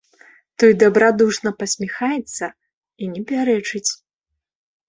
[0.61, 3.87] Той дабрадушна пасміхаецца і не пярэчыць.